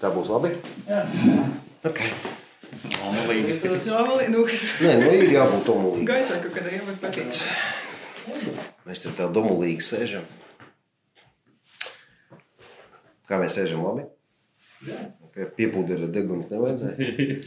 [0.00, 0.54] Tā būs labi.
[0.88, 1.04] Jā.
[1.86, 2.12] Okay.
[3.04, 3.58] Omulīgi.
[3.66, 4.44] Omulīgi, nu,
[4.84, 6.06] Nē, nu ir jābūt omulīgam.
[6.12, 7.40] gaisā kaut kādā patīk.
[8.86, 10.28] Mēs tur tā domulīgi sēžam.
[13.30, 14.06] Kā mēs sēžam labi?
[15.30, 17.40] Okay, Piepūdera deguns nevajadzēja.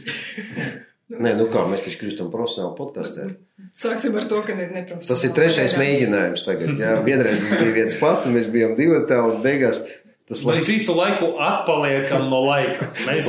[1.24, 3.26] Nē, nu kā, mēs taču kļūstam profesionāli podkastē.
[3.76, 5.08] Sāksim ar to, ka ne, neprofesionāli.
[5.10, 6.72] Tas ir trešais mēģinājums tagad.
[6.80, 9.82] Jā, vienreiz tas bija viens pats, mēs bijām divi tā un beigās
[10.28, 10.68] tas Mēs laiks.
[10.72, 12.88] visu laiku atpaliekam no laika.
[13.06, 13.26] Mēs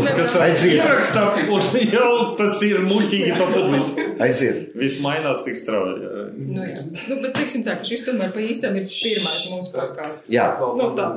[0.69, 4.05] ierakstām, un jau tas ir muļķīgi to publiski.
[4.23, 4.61] Aiziet.
[4.79, 6.07] Viss mainās tik strauji.
[6.39, 6.85] Nu, jā.
[7.09, 10.31] Nu, bet teiksim tā, ka šis tomēr pa īstam ir pirmais mūsu podkāsts.
[10.31, 11.11] Jā, Nu, tā.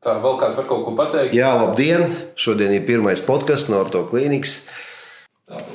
[0.00, 1.34] Tā, vēl kāds var kaut ko pateikt?
[1.36, 2.06] jā, labdien!
[2.40, 4.62] Šodien ir pirmais podkāsts no Orto klīnikas.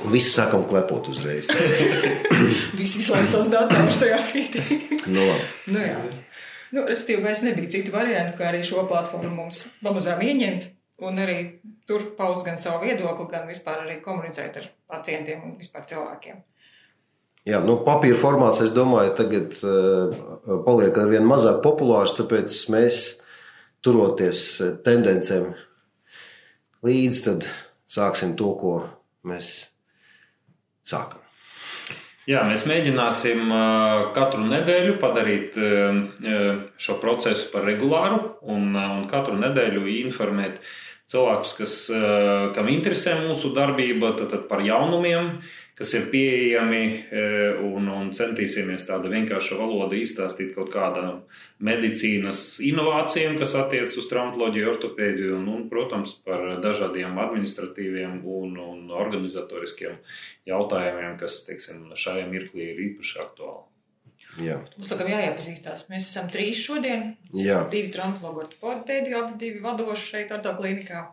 [0.09, 1.45] Visi sākam klepot uzreiz.
[2.79, 4.63] Visi izslēdz savus datorus tajā brīdī.
[5.11, 5.45] Nu, labi.
[5.75, 5.99] nu, jā.
[6.73, 10.71] Nu, respektīvi, vairs nebija citu variantu, kā arī šo platformu mums pamazām ieņemt
[11.05, 11.37] un arī
[11.89, 16.39] tur paust gan savu viedokli, gan vispār arī komunicēt ar pacientiem un vispār cilvēkiem.
[17.45, 23.03] Jā, nu, papīra formāts, es domāju, tagad uh, paliek ar vien mazāk populārs, tāpēc mēs,
[23.85, 25.51] turoties eh, tendencēm
[26.85, 27.45] līdzi, tad
[27.85, 28.71] sāksim to, ko
[29.29, 29.51] mēs
[30.81, 31.24] sākam.
[32.25, 33.51] Jā, mēs mēģināsim
[34.15, 35.57] katru nedēļu padarīt
[36.81, 38.17] šo procesu par regulāru
[38.49, 40.57] un, un katru nedēļu informēt
[41.11, 41.75] cilvēkus, kas,
[42.55, 45.35] kam interesē mūsu darbība, tad, tad par jaunumiem,
[45.75, 51.21] kas ir pieejami, uh, un, un centīsimies tāda vienkārša valoda izstāstīt kaut kādām
[51.65, 58.91] medicīnas inovācijām, kas attiecas uz traumatoloģiju, ortopēdiju, un, un, protams, par dažādiem administratīviem un, un
[59.03, 60.01] organizatoriskiem
[60.49, 63.65] jautājumiem, kas teiksim, šajā mirklī ir īpaši aktuāli.
[64.41, 65.85] Jā, Mums laikam jāiepazīstās.
[65.91, 67.13] Mēs esam trīs šodien.
[67.35, 67.61] Jā.
[67.71, 71.05] Divi traumatologi ortopēdi, abi divi vadoši šeit klinikā.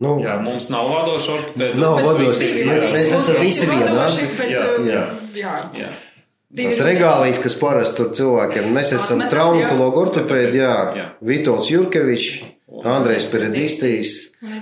[0.00, 1.78] Nu, Jā, mums nav vadoša ortopēda.
[1.80, 4.26] Nav divi Mēs- mēs esam visi vienādi.
[4.38, 5.04] bet, Jā, jā.
[5.34, 5.54] jā.
[5.76, 5.92] Jā.
[6.56, 11.06] Tas regālijas, kas parasti tur cilvēkiem, mēs esam traumatologi, ortopēdi, jā, Jā.
[11.20, 12.44] Vitols Jurkevičs,
[12.84, 14.12] Andrejs Peredistīs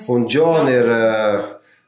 [0.08, 1.44] un Džon ir uh,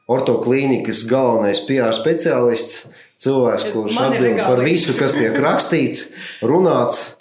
[0.07, 2.85] ortoklīnikas galvenais PR speciālists,
[3.19, 6.11] cilvēks, kurš atbild par visu, kas tiek rakstīts,
[6.51, 7.15] runāts,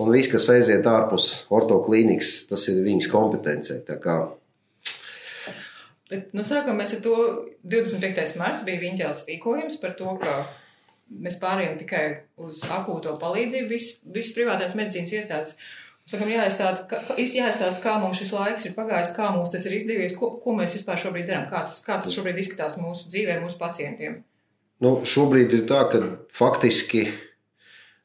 [0.00, 3.82] un viss, kas aiziet ārpus ortoklīnikas, tas ir viņas kompetencija.
[6.10, 7.14] Bet, nu, sākam mēs ar to
[7.64, 8.36] 25.
[8.40, 10.34] mārts bija viņķēls rīkojums par to, ka
[11.08, 12.04] mēs pārējām tikai
[12.44, 15.56] uz akūto palīdzību, visas vis privātās medicīnas iestādes.
[16.04, 20.34] Sakam, jāizstāsta, jāizstāsta, kā mums šis laiks ir pagājis, kā mums tas ir izdevies, ko,
[20.42, 24.18] ko mēs vispār šobrīd darām, kā tas, kā tas šobrīd izskatās mūsu dzīvē, mūsu pacientiem.
[24.84, 26.02] nu, šobrīd ir tā, ka
[26.36, 27.06] faktiski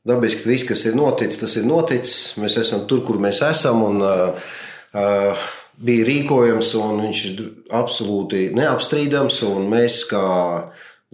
[0.08, 2.38] dabiski viss, kas ir noticis, tas ir noticis.
[2.40, 3.84] Mēs esam tur, kur mēs esam.
[3.90, 4.52] Un, uh,
[4.96, 5.50] uh,
[5.80, 7.42] bija rīkojams, un viņš ir
[7.80, 9.40] absolūti neapstrīdams.
[9.72, 10.24] Mēs, kā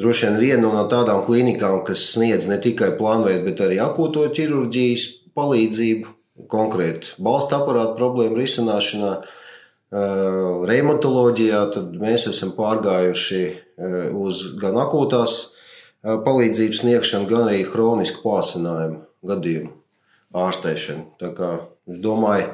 [0.01, 5.07] droši vien viena no tādām klinikām, kas sniedz ne tikai plānveidu, bet arī akūto ķirurģijas
[5.37, 6.13] palīdzību,
[6.51, 9.11] konkrēti balsta aparātu problēmu risināšanā,
[10.67, 13.43] reumatoloģijā, tad mēs esam pārgājuši
[14.17, 15.37] uz gan akūtās
[16.03, 18.99] palīdzības sniegšanu, gan arī hronisku pārsinājumu
[19.29, 19.71] gadījumu
[20.35, 21.05] ārstēšanu.
[21.21, 21.51] Tā kā
[21.87, 22.49] es domāju,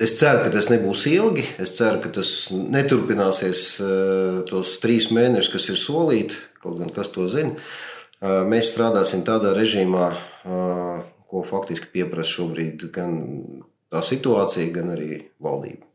[0.00, 1.42] Es ceru, ka tas nebūs ilgi.
[1.60, 6.38] Es ceru, ka tas neturpināsies uh, tos trīs mēnešus, kas ir solīti.
[6.62, 7.52] Kaut gan kas to zina.
[8.20, 13.20] Uh, mēs strādāsim tādā režīmā, uh, ko faktiski pieprasa šobrīd gan
[13.92, 15.89] tā situācija, gan arī valdība.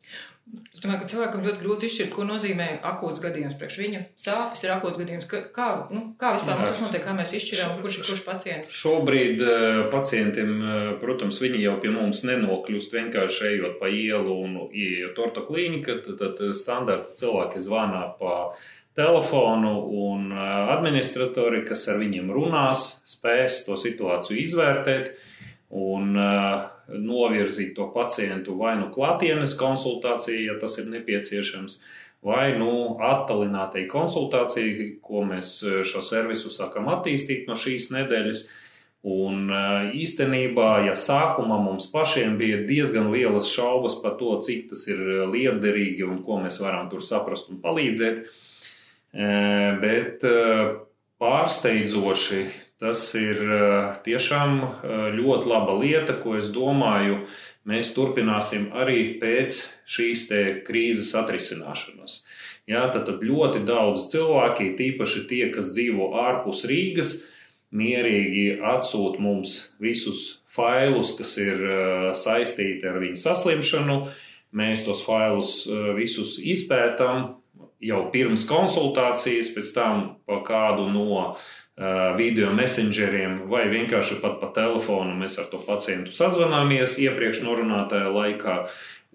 [0.45, 4.01] Es domāju, ka cilvēkam ļoti grūti izšķirt, ko nozīmē akūts gadījums priekš viņa.
[4.22, 5.25] Sāpes ir akūts gadījums.
[5.56, 8.75] Kā, nu, kā vispār mums tas notiek, kā mēs izšķiram, kurš ir kurš pacients?
[8.75, 14.59] Šobrīd eh, pacientiem, eh, protams, viņi jau pie mums nenokļūst vienkārši ejot pa ielu un
[14.69, 18.38] ieejot ortoklīnika, tad, tad standarta cilvēki zvana pa
[19.00, 19.73] telefonu
[20.12, 20.45] un eh,
[20.77, 25.16] administratori, kas ar viņiem runās, spēs to situāciju izvērtēt
[25.75, 31.80] un uh, novirzīt to pacientu vai nu klātienes konsultācijai, ja tas ir nepieciešams,
[32.25, 38.45] vai nu attālinātai konsultācijai, ko mēs eh, šo servisu sākam attīstīt no šīs nedēļas.
[39.06, 44.81] Un uh, īstenībā, ja sākumā mums pašiem bija diezgan lielas šaubas par to, cik tas
[44.89, 48.24] ir liederīgi un ko mēs varam tur saprast un palīdzēt,
[49.13, 50.25] bet
[51.21, 52.42] pārsteidzoši
[52.81, 53.39] tas ir
[54.06, 54.57] tiešām
[55.16, 57.22] ļoti laba lieta, ko es domāju,
[57.66, 60.27] mēs turpināsim arī pēc šīs
[60.68, 62.19] krīzes atrisināšanas.
[62.66, 67.19] Jā, tad, tad ļoti daudz cilvēki, tīpaši tie, kas dzīvo ārpus Rīgas,
[67.75, 71.62] mierīgi atsūta mums visus failus, kas ir
[72.18, 74.00] saistīti ar viņu saslimšanu.
[74.56, 75.57] Mēs tos failus
[75.98, 77.36] visus izpētām
[77.83, 81.36] jau pirms konsultācijas, pēc tam pa kādu no
[82.16, 88.60] video messengeriem vai vienkārši pat pa telefonu mēs ar to pacientu sazvanāmies iepriekš norunātajā laikā.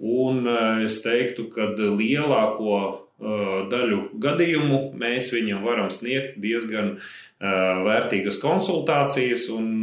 [0.01, 0.45] Un
[0.85, 6.97] es teiktu, ka lielāko daļu gadījumu mēs viņam varam sniegt diezgan
[7.41, 9.81] vērtīgas konsultācijas, un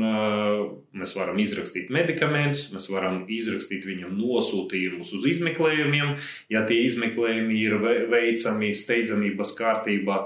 [0.98, 6.16] mēs varam izrakstīt medikamentus, mēs varam izrakstīt viņam nosūtījumus uz izmeklējumiem,
[6.54, 7.78] ja tie izmeklējumi ir
[8.14, 10.20] veicami steidzamības kārtībā.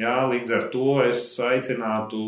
[0.00, 2.20] Jā, līdz ar to es aicinātu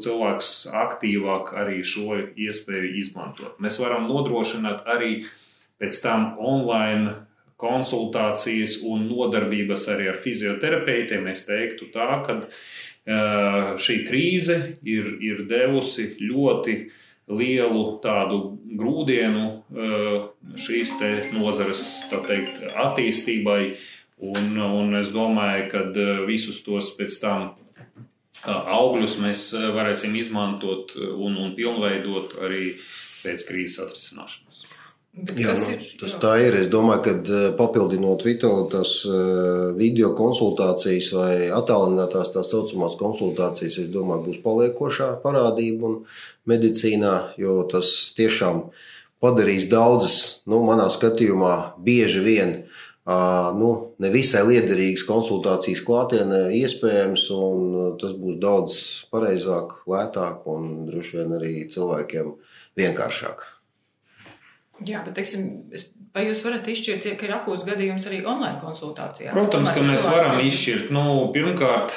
[0.00, 3.60] cilvēkus aktīvāk arī šo iespēju izmantot.
[3.60, 5.26] Mēs varam nodrošināt arī
[5.80, 7.18] pēc tam online
[7.60, 11.28] konsultācijas un nodarbības arī ar fizioterapeitiem.
[11.32, 12.40] Es teiktu tā, ka
[13.80, 16.76] šī krīze ir, ir devusi ļoti
[17.30, 18.40] lielu tādu
[18.78, 19.46] grūdienu
[20.58, 23.62] šīs te nozares teikt, attīstībai,
[24.30, 25.84] un, un es domāju, ka
[26.28, 27.50] visus tos pēc tam
[28.50, 29.46] augļus mēs
[29.76, 32.74] varēsim izmantot un, un pilnveidot arī
[33.20, 34.49] pēc krīzes atrisināšanas.
[35.10, 36.18] Jā, nu, ir, tas jā.
[36.22, 36.56] tā ir.
[36.62, 43.80] Es domāju, ka eh, papildinot Vitola tas eh, video konsultācijas vai attālinātās tā saucamās konsultācijas,
[43.82, 45.98] es domāju, būs paliekošā parādība un
[46.50, 48.68] medicīnā, jo tas tiešām
[49.20, 52.54] padarīs daudzas, nu, manā skatījumā, bieži vien
[53.58, 53.70] nu,
[54.00, 58.80] nevisai liederīgas konsultācijas klātienē iespējams, un tas būs daudz
[59.12, 62.36] pareizāk, lētāk un droši vien arī cilvēkiem
[62.80, 63.49] vienkāršāk.
[64.86, 65.46] Jā, bet, teiksim,
[65.76, 69.34] es, vai jūs varat izšķirt, ka ir akūts gadījums arī online konsultācijā?
[69.36, 70.48] Protams, ka mēs varam ir...
[70.48, 70.88] izšķirt.
[70.94, 71.04] Nu,
[71.34, 71.92] pirmkārt,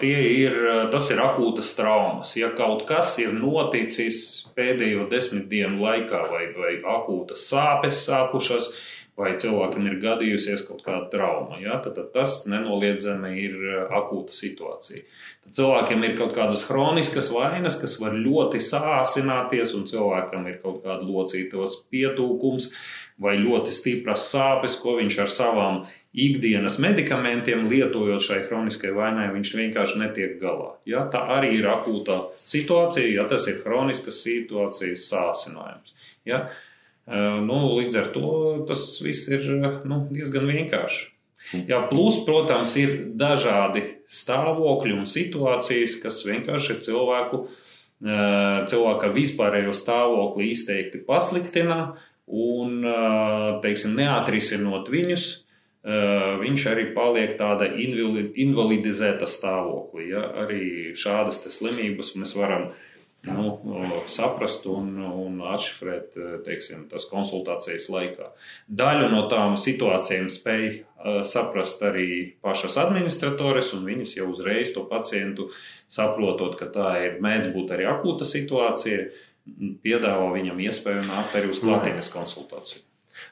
[0.00, 0.56] tie ir,
[0.92, 2.32] tas ir akūtas traumas.
[2.40, 4.22] Ja kaut kas ir noticis
[4.56, 8.72] pēdējo desmit dienu laikā, vai, vai akūtas sāpes sākušas,
[9.18, 13.58] vai cilvēkam ir gadījusies kaut kāda trauma, ja, tad, tad tas nenoliedzami ir
[13.90, 15.02] akūta situācija.
[15.56, 21.06] Cilvēkiem ir kaut kādas chroniskas vainas, kas var ļoti sāsināties, un cilvēkam ir kaut kāda
[21.08, 22.70] locītos pietūkums
[23.18, 25.80] vai ļoti stipras sāpes, ko viņš ar savām
[26.18, 30.76] ikdienas medikamentiem, lietojot šai chroniskai vainai, viņš vienkārši netiek galā.
[30.88, 35.94] Ja, tā arī ir akūta situācija, ja tas ir chroniskas situācijas sāsinājums.
[36.28, 36.46] Ja.
[37.08, 38.30] Nu, līdz ar to
[38.68, 39.46] tas viss ir
[39.88, 41.06] nu, diezgan vienkārši.
[41.68, 47.42] Jā, plus, protams, ir dažādi stāvokļi un situācijas, kas vienkārši ir cilvēku,
[48.68, 51.94] cilvēka vispārējo stāvokli izteikti pasliktina
[52.26, 52.82] un,
[53.64, 55.28] teiksim, neatrisinot viņus,
[56.42, 60.10] viņš arī paliek tāda invalidizēta stāvoklī.
[60.10, 60.26] Ja?
[60.44, 62.87] Arī šādas slimības mēs varam uh,
[63.30, 63.52] nu,
[64.10, 66.16] saprast un, un atšifrēt
[66.46, 68.30] teiksim, tas konsultācijas laikā.
[68.68, 70.68] Daļu no tām situācijām spēj
[71.28, 75.48] saprast arī pašas administratoris, un viņas jau uzreiz to pacientu
[75.90, 79.08] saprotot, ka tā ir mēdz būt arī akūta situācija,
[79.84, 82.82] piedāvā viņam iespēju nākt arī uz klātienes konsultāciju.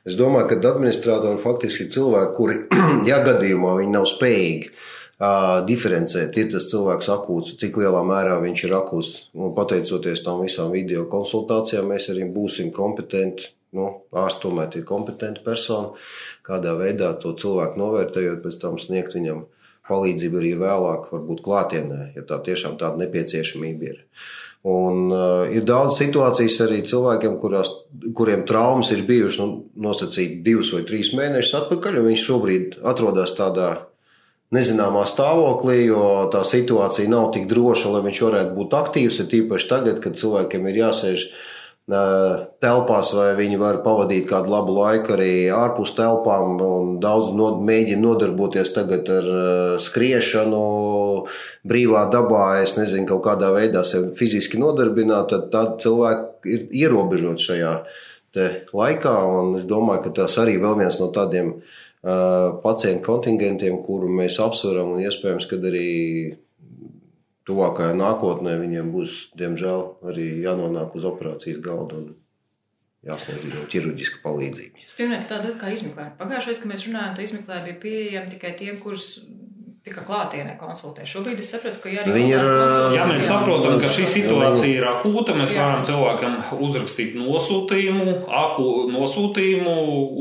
[0.06, 2.60] Es domāju, ka administratori faktiski ir cilvēki, kuri,
[3.10, 4.70] ja gadījumā viņi nav spējīgi
[5.16, 9.12] diferencēt, ir tas cilvēks akūts, cik lielā mērā viņš ir akūts.
[9.34, 13.52] Un pateicoties tam visām video konsultācijām, mēs arī būsim kompetenti.
[13.76, 15.96] Nu, ārsts tomēr ir kompetenta persona,
[16.46, 19.42] kādā veidā to cilvēku novērtējot, pēc tam sniegt viņam
[19.88, 23.98] palīdzību arī vēlāk, varbūt klātienē, ja tā tiešām tāda nepieciešamība ir.
[24.66, 27.70] Un, uh, ir daudz situācijas arī cilvēkiem, kurās,
[28.16, 33.36] kuriem traumas ir bijušas nu, nosacīti divus vai trīs mēnešus atpakaļ, un viņš šobrīd atrodas
[33.36, 33.68] tādā
[34.54, 39.20] nezināmā stāvoklī, jo tā situācija nav tik droša, lai viņš varētu būt aktīvs.
[39.22, 41.28] Ir tīpaši tagad, kad cilvēkiem ir jāsēž
[41.86, 46.58] telpās, vai viņi var pavadīt kādu labu laiku arī ārpus telpām.
[47.02, 49.28] Daudz no, mēģina nodarboties tagad ar
[49.82, 50.64] skriešanu,
[51.66, 57.50] brīvā dabā, es nezinu, kaut kādā veidā sevi fiziski nodarbināt, tad, tad cilvēki ir ierobežoti
[57.50, 57.72] šajā
[58.74, 59.16] laikā.
[59.60, 61.60] Es domāju, ka tas arī vēl viens no tādiem
[62.62, 65.88] pacientu kontingentiem, kuru mēs apsveram, un iespējams, ka arī
[67.46, 72.02] tuvākajā nākotnē viņiem būs, diemžēl, arī jānonāk uz operācijas galda
[73.06, 74.82] jāsniedz ķirurģiska palīdzība.
[74.82, 76.16] Es pieminēju tādu kā izmeklējumu.
[76.18, 79.10] Pagājušajā, kad mēs runājām, tā izmeklējuma bija pieejama tikai tiem, kurus
[79.86, 81.04] tikai klātienē konsultē.
[81.06, 84.86] Šobrīd es sapratu, ka arī Viņi ir, konsultācija- Ja mēs saprotam, ka šī situācija ir
[84.90, 85.62] akūta, mēs Jā.
[85.62, 86.32] varam cilvēkam
[86.66, 89.74] uzrakstīt nosūtījumu, aku, nosūtījumu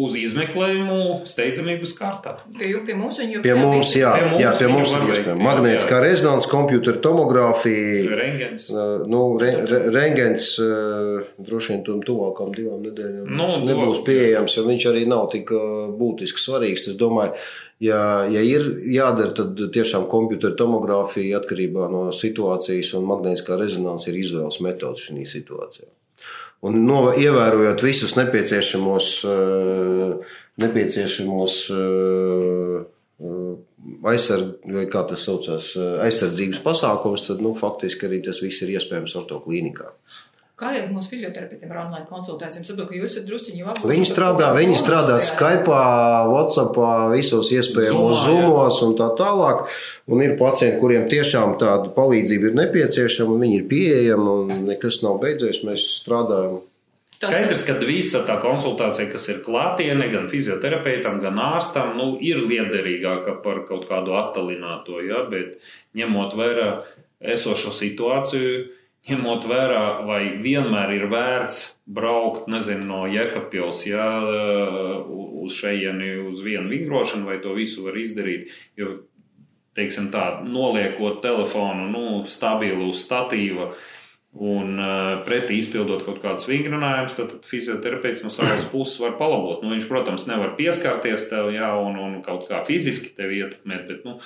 [0.05, 2.36] uz izmeklējumu steidzamības kārtā.
[2.60, 5.25] Pie, ju- pie mums viņi jau Pie mums, jā, Pie mums jā, pie mums ir
[5.25, 8.69] jā, Magnētiskā rezonanse, kompjutera tomogrāfija, Rengens.
[8.69, 14.55] Uh, Nu, re, re, rengens uh, droši vien tam tuvākām divām nedēļām Nu, nebūs pieejams,
[14.57, 16.88] jo viņš arī nav tik uh, būtiski svarīgs.
[16.89, 17.34] Es domāju,
[17.84, 18.00] ja,
[18.32, 24.62] ja ir jādara, tad tiešām kompjutera tomogrāfija atkarībā no situācijas un magnētiskā rezonanse ir izvēles
[24.65, 25.89] metods šajā situācijā.
[26.65, 32.86] Un no, ievērojot visus nepieciešamos, uh, nepieciešamos uh,
[34.10, 39.13] aizsardz, kā tas saucās, uh, aizsardzības pasākums, tad nu, faktiski arī tas viss ir iespējams
[39.22, 39.91] ortoklīnikā.
[40.55, 43.89] Kā jau mūsu fizioterapeitiem ar online konsultācijām, saprotu, ka jūs esat drusciņi jau apgūši.
[43.91, 45.79] Viņi strādā, viņi strādā Skype,
[46.31, 46.77] WhatsApp,
[47.12, 49.65] visos iespējamos zumos un tā tālāk.
[50.07, 55.01] Un ir pacienti, kuriem tiešām tāda palīdzība ir nepieciešama, un viņi ir pieejami, un nekas
[55.03, 55.59] nav beidzies.
[55.67, 56.62] Mēs strādājam.
[57.19, 63.41] Skaidrs, ka visa tā konsultācija, kas ir klātienē, gan fizioterapeitam, gan ārstam, nu, ir liederīgāka
[63.43, 65.59] par kaut kādu attālināto, ja, bet
[66.00, 66.71] ņemot vērā
[67.35, 68.65] esošo situāciju,
[69.09, 74.07] ņemot vērā, vai vienmēr ir vērts braukt, nezinu, no Jēkabpils, ja,
[75.05, 78.95] uz šejieni, uz vienu vingrošanu, vai to visu var izdarīt, jo,
[79.77, 83.74] teiksim tā, noliekot telefonu, nu, stabilu uz statīva,
[84.35, 89.62] Un uh, pretī izpildot kaut kādus vingrinājumus, tad, fizioterapeits no savas puses var palabot.
[89.63, 94.03] Nu, viņš, protams, nevar pieskarties tev, jā, un, un kaut kā fiziski tevi ietekmēt, bet
[94.03, 94.17] nu,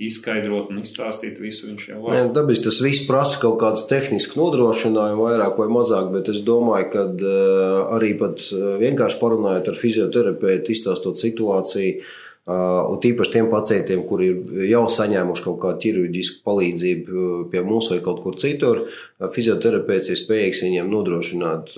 [0.00, 2.16] izskaidrot un izstāstīt visu viņš jau var.
[2.16, 6.88] Nē, dabiski tas viss prasa kaut kādu tehnisku nodrošinājumu, vairāk vai mazāk, bet es domāju,
[6.94, 12.02] ka uh, arī pat uh, vienkārši parunājot ar fizioterapeitu, izstāstot situāciju.
[12.42, 17.60] Uh, un tīpaši tiem pacientiem, kuri ir jau saņēmuši kaut kādu ķirurģisku palīdzību uh, pie
[17.62, 21.70] mums vai kaut kur citur, uh, fizioterapeits ir spējīgs viņiem nodrošināt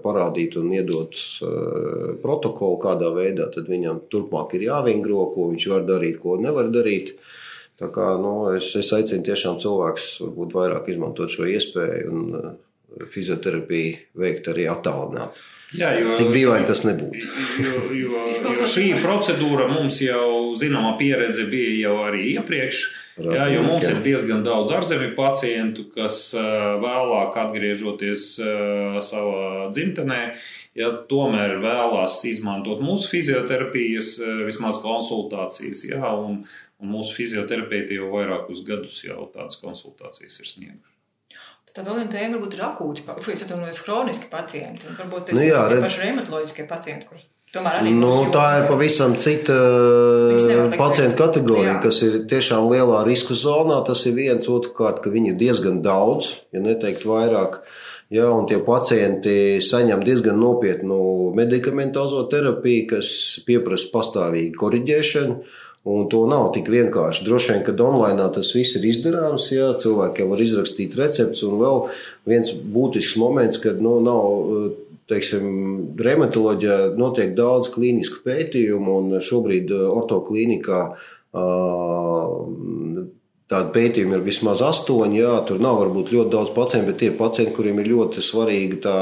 [0.00, 6.22] parādīt un iedot uh, protokolu, kādā veidā viņam turpmāk ir jāvingro, ko viņš var darīt,
[6.24, 7.18] ko nevar darīt.
[7.76, 12.54] Tā kā, nu, es, es aicinu tiešām cilvēkus varbūt vairāk izmantot šo iespēju un uh,
[13.12, 15.44] fizioterapiju veikt arī attālināti.
[15.74, 17.22] Jā, jo, Cik dīvaini tas nebūtu.
[17.58, 22.84] Jo, jo, jo šī procedūra mums jau zināmā pieredze bija jau arī iepriekš.
[23.16, 28.26] Jā, jo mums ir diezgan daudz ārzemju pacientu, kas vēlāk atgriežoties
[29.08, 30.20] savā dzimtenē,
[30.76, 35.86] ja tomēr vēlās izmantot mūsu fizioterapijas, vismaz konsultācijas.
[35.88, 36.44] Jā, un,
[36.78, 40.95] un mūsu fizioterapeiti jau vairākus gadus jau tādas konsultācijas ir snieguši.
[41.76, 44.88] Tā vēl viena tēma varbūt ir akūti, vai es atvainojos, hroniski pacienti.
[44.96, 48.64] Varbūt tas Nu ir jā, redz- paši reumatoloģiskie pacienti, kurus tomēr arī Nu, tā ir
[48.70, 49.56] pavisam cita
[50.32, 51.82] likt pacientu kategorija, Jā.
[51.82, 53.82] kas ir tiešām lielā risku zonā.
[53.86, 57.60] Tas ir viens, otrkārt, ka viņi ir diezgan daudz, ja neteikt vairāk.
[58.10, 63.08] Jā, un tie pacienti saņem diezgan nopietnu medikamentozo terapiju, kas
[63.46, 65.40] pieprasa pastāvīgu koriģēšanu.
[65.86, 67.22] Un to nav tik vienkārši.
[67.28, 69.52] Droši vien, ka online tas viss ir izdarāms.
[69.54, 71.44] Jā, cilvēkiem var izrakstīt recepts.
[71.46, 71.84] Un vēl
[72.26, 74.74] viens būtisks moments, kad nu, nav
[75.06, 75.44] teiksim,
[76.02, 80.80] reumatoloģijā notiek daudz klīnisku pētījumu, un šobrīd ortoklīnikā
[83.46, 85.22] tādu pētījumu ir vismaz astoņi.
[85.22, 88.98] Jā, tur nav varbūt ļoti daudz pacientu, bet tie pacienti, kuriem ir ļoti svarīga tā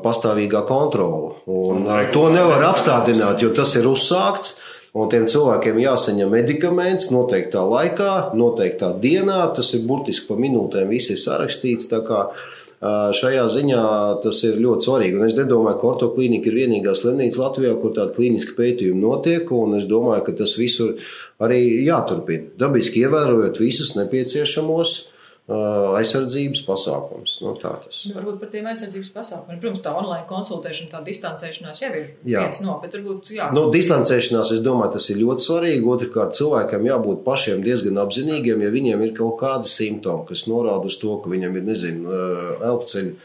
[0.00, 1.36] pastāvīgā kontrola.
[1.52, 1.84] Un,
[2.16, 4.56] to nevar apstādināt, jo tas ir uzsākts.
[4.90, 9.44] Un tiem cilvēkiem jāsaņem medikaments noteiktā laikā, noteiktā dienā.
[9.54, 11.86] Tas ir burtiski pa minūtēm, viss ir sarakstīts.
[12.80, 13.84] Šajā ziņā
[14.24, 15.18] tas ir ļoti svarīgi.
[15.20, 19.52] Un es nedomāju, ka ortoklīnika ir vienīgā slimnīca Latvijā, kur tāda klīniska pētījuma notiek.
[19.78, 20.96] Es domāju, ka tas visur
[21.38, 22.50] arī jāturpina.
[22.58, 24.96] Dabiski ievērojot visus nepieciešamos
[25.50, 27.36] aizsardzības pasākums.
[27.42, 28.02] Nu, tā tas.
[28.08, 29.58] Nu, Varbūt par tiem aizsardzības pasākumiem.
[29.62, 32.44] Protams, tā online konsultēšana, tā distancēšanās jau ir Jā.
[32.44, 33.50] viens no, bet varbūt jā.
[33.56, 35.90] Nu, distancēšanās, es domāju, tas ir ļoti svarīgi.
[35.96, 40.98] Otrakārt, cilvēkam jābūt pašiem diezgan apzinīgiem, ja viņiem ir kaut kādi simptomi, kas norāda uz
[41.02, 42.22] to, ka viņam ir, nezinu,
[42.70, 43.16] elpceļu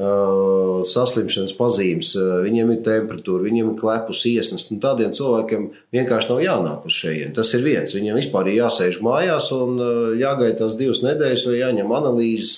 [0.00, 4.68] saslimšanas pazīmes, viņiem ir temperatūra, viņiem ir klepus iesnas.
[4.70, 7.34] Nu, tādiem cilvēkiem vienkārši nav jānāk uz šejienes.
[7.36, 7.92] Tas ir viens.
[7.96, 9.76] Viņiem vispār ir jāsēž mājās un
[10.20, 12.54] jāgaida tās divas nedēļas, vai jāņem analīzes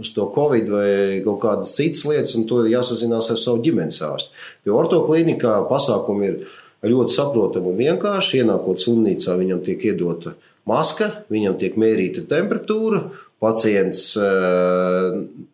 [0.00, 0.88] uz to covid vai
[1.24, 4.32] kaut kādas citas lietas, un to jāsazinās ar savu ģimenes ārstu.
[4.68, 6.42] Jo ortoklīnikā pasākumi ir
[6.86, 8.42] ļoti saprotami un vienkārši.
[8.42, 10.36] Ienākot slimnīcā, viņam tiek iedota
[10.68, 13.06] maska, viņam tiek mērīta temperatūra,
[13.42, 14.12] pacients,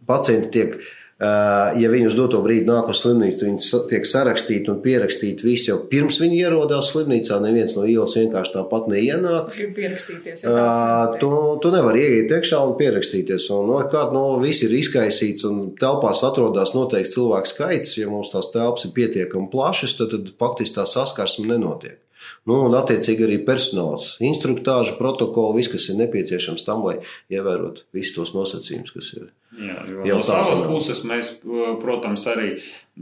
[0.08, 0.76] pacienti tiek
[1.22, 5.78] ja viņi uz doto brīdi nāk uz slimnīcu, viņi tiek sarakstīti un pierakstīti visi jau
[5.90, 7.38] pirms viņi ierodās slimnīcā.
[7.44, 9.52] Neviens no ielas vienkārši tāpat neienāk.
[9.76, 10.42] Pierakstīties.
[10.42, 13.46] tāds Tu, tu nevari ieiet iekšā un pierakstīties.
[13.54, 17.98] Un, no, kā, no, viss ir izkaisīts un telpās atrodas noteikts cilvēku skaits.
[18.00, 22.00] Ja mums tās telpas ir pietiekami plašas, tad, tad faktiski tā saskarsme nenotiek.
[22.46, 26.98] Nu, un, attiecīgi, arī personāls, instruktāža, protokoli, viss, kas ir nepieciešams tam, lai
[27.30, 29.30] ievērotu visus tos nosacījumus, kas ir.
[29.52, 31.34] Jā, Jau no savas puses mēs,
[31.82, 32.54] protams, arī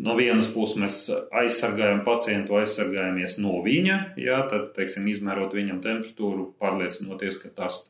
[0.03, 0.97] no vienas puses mēs
[1.43, 3.99] aizsargājam pacientu, aizsargājamies no viņa.
[4.19, 7.85] Jā, tad, teiksim, izmērot viņam temperatūru, pārliecinoties, ka tas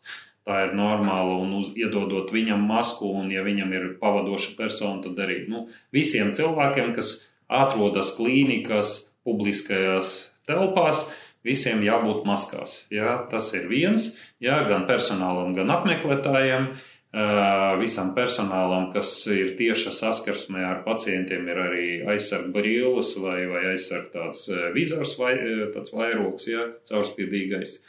[0.45, 5.25] tā ir normāla un uz, iedodot viņam masku, un ja viņam ir pavadoša persona, tad
[5.25, 7.15] arī nu, visiem cilvēkiem, kas
[7.49, 10.15] atrodas klīnikas, publiskajās
[10.49, 11.07] telpās,
[11.47, 12.83] visiem jābūt maskās.
[12.93, 14.13] Jā, tas ir viens,
[14.43, 16.73] jā, gan personālam, gan apmeklētājiem.
[16.75, 23.63] Uh, Visam personālam, kas ir tieša saskarsmē ar pacientiem, ir arī aizsardzības brīvs vai, vai
[23.73, 27.81] aizsardzības uh, vizors vai uh, tāds vairogs, jā, caurspīdīgais.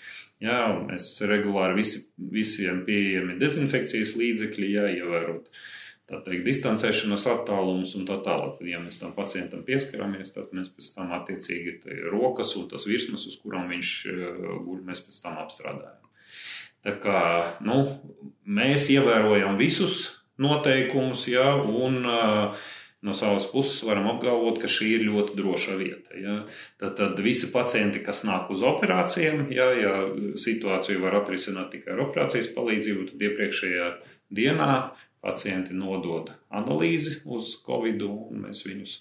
[0.41, 5.61] Jā, un mēs regulāri visi, visiem pieejami dezinfekcijas līdzekļi, jāievērot
[6.11, 8.57] teikt, distancēšanās attālums un tā tālāk.
[8.57, 11.77] Tad, ja mēs tam pacientam pieskaramies, tad mēs pēc tam attiecīgi
[12.09, 13.97] rokas un tas virsmas, uz kurām viņš
[14.65, 16.00] guļ, mēs pēc tam apstrādājam.
[16.85, 17.21] Tā kā
[17.65, 17.81] nu,
[18.45, 20.03] mēs ievērojam visus
[20.41, 22.69] noteikumus, ja, un uh,
[23.01, 26.17] no savas puses varam apgalvot, ka šī ir ļoti droša vieta.
[26.17, 26.38] Ja.
[26.81, 29.93] Tad, tad visi pacienti, kas nāk uz operācijām, ja, ja
[30.41, 33.93] situāciju var atrisināt tikai ar operācijas palīdzību, tad iepriekšējā
[34.33, 34.73] dienā
[35.21, 38.97] pacienti nodod analīzi uz covid, un mēs viņus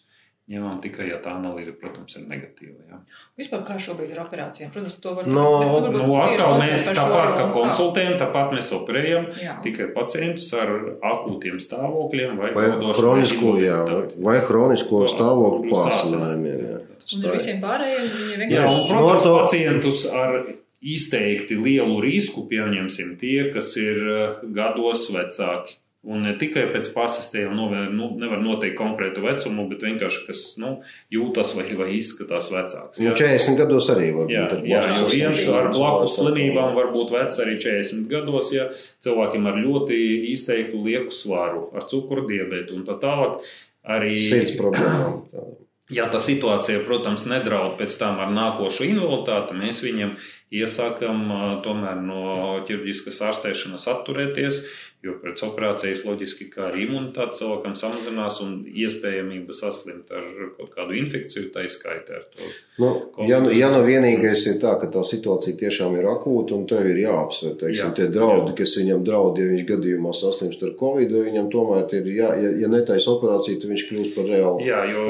[0.50, 2.74] ņemam tikai, ja tā analīze, protams, ir negatīva.
[2.90, 2.98] Ja.
[3.38, 4.72] Vispār kā šobrīd ir operācijām?
[4.74, 5.44] Protams, to var No,
[5.76, 9.54] varbūt Nu, atkal mēs tāpat kā konsultējam, tāpat mēs operējam Jā.
[9.62, 10.72] tikai pacientus ar
[11.12, 12.66] akūtiem stāvokļiem vai, Vai
[12.98, 14.22] hronisko, jā, invaliditāti.
[14.26, 16.64] vai hronisko stāvokļu Sāsinājumiem.
[16.64, 16.64] pārsāņojumiem.
[16.70, 16.80] jā.
[17.10, 18.80] Un visiem pārējiem viņi Jā, vienkārši.
[18.80, 20.34] un, protams, Noto- pacientus ar
[20.80, 25.76] izteikti lielu risku pieņemsim tie, kas ir eh, gados vecāki.
[26.00, 30.22] Un ne tikai pēc pasas tie jau novēr, nu, nevar noteikt konkrētu vecumu, bet vienkārši
[30.24, 30.70] kas nu,
[31.12, 33.02] jūtas vai, vai izskatās vecāks.
[33.04, 34.64] Nu, 40 gados arī var Jā, būt.
[34.70, 36.88] jā, jo viens ar blakus slimībām var.
[36.96, 38.70] būt vecs arī 40 gados, ja
[39.04, 40.00] cilvēkiem ar ļoti
[40.32, 43.44] izteiktu lieku svaru, ar cukuru diabetu un tā tālāk.
[43.84, 45.20] Arī, Sirds problēmām.
[46.00, 50.16] ja tā situācija, protams, nedraud pēc tam ar nākošu invaliditāti, mēs viņiem
[50.60, 51.24] iesakām
[51.64, 52.22] tomēr no
[52.66, 54.62] ķirurģiskas ārstēšanas atturēties,
[55.02, 60.26] jo pēc operācijas loģiski kā arī imunitāte cilvēkam samazinās un iespējamība saslimt ar
[60.58, 62.48] kaut kādu infekciju, tā izskaitē ar to.
[62.80, 62.90] Nu,
[63.28, 66.86] ja, nu, ja nu vienīgais ir tā, ka tā situācija tiešām ir akūta un tev
[66.88, 68.56] ir jāapsver, teiksim, Jā, tie draudi, jā.
[68.60, 72.70] kas viņam draud, ja viņš gadījumā saslimst ar covid, viņam tomēr ir, jā, ja, ja
[72.72, 74.60] netaisa operācija, tad viņš kļūst par reālu.
[74.68, 75.06] Jā, jo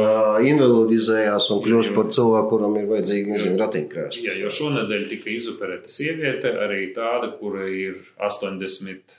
[0.51, 4.25] Invalidizējās un kļūst Jo- par cilvēku, kuram ir vajadzīgi, nezinu, ratiņkrēsli.
[4.27, 9.19] Jā, jo šonadēļ tika izoperēta sieviete, arī tāda, kura ir 85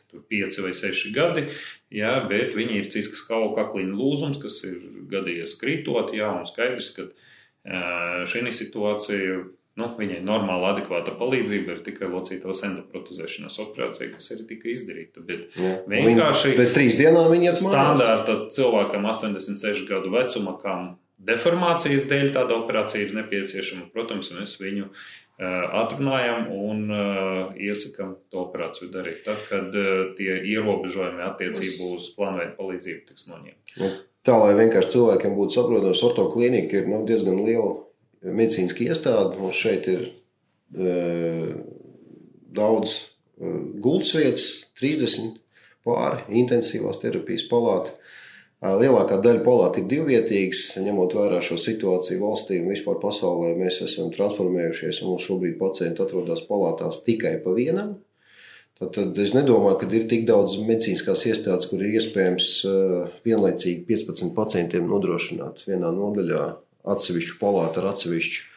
[0.64, 1.48] vai 6 gadi,
[1.94, 4.78] jā, bet viņa ir ciskas kaula kakliņa lūzums, kas ir
[5.12, 7.10] gadījies krītot, jā, un skaidrs, ka
[8.32, 9.42] šī situācija,
[9.80, 15.56] nu, viņai normāla, adekvāta palīdzība ir tikai locītavas endoprotezēšanas operācija, kas arī tika izdarīta, bet
[15.56, 15.76] Jā.
[15.88, 17.72] Vienkārši Viņi- Pēc trīs dienām viņi iet mājās.
[17.72, 24.90] standārta cilvēkam 86 gadu vecuma, kam deformācijas dēļ tāda operācija ir nepieciešama, protams, mēs viņu
[25.40, 29.24] atrunājam un uh, iesakām to operāciju darīt.
[29.26, 33.80] Tad, kad uh, tie ierobežojumi attiecībā uz plānveidu palīdzību tiks noņemti.
[33.82, 33.92] Nu,
[34.22, 37.72] Tā, lai vienkārši cilvēkiem būtu saprotams, ortoklinika ir nu, diezgan liela
[38.22, 39.40] medicīniska iestāde.
[39.40, 40.04] Mums šeit ir
[40.78, 40.92] e,
[42.54, 44.46] daudz e, gultas vietas,
[44.78, 45.40] 30
[45.88, 47.96] pāri, intensīvās terapijas palāta.
[48.62, 53.56] Lielākā daļa palāta ir divvietīgas, ņemot vērā šo situāciju valstī un vispār pasaulē.
[53.58, 57.96] Mēs esam transformējušies, un mums šobrīd pacienti atrodas palātās tikai pa vienam.
[58.78, 62.52] Tad, tad es nedomāju, ka ir tik daudz medicīniskās iestādes, kur ir iespējams
[63.26, 66.46] vienlaicīgi 15 pacientiem nodrošināt vienā nodaļā
[66.94, 68.51] atsevišķu palātu ar atsevišķu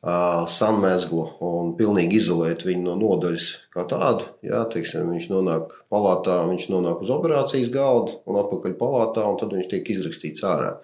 [0.00, 4.30] sanmezglu un pilnīgi izolēt viņu no nodaļas kā tādu.
[4.46, 9.52] Jā, teiksim, viņš nonāk palātā, viņš nonāk uz operācijas galda un atpakaļ palātā, un tad
[9.52, 10.78] viņš tiek izrakstīts ārā.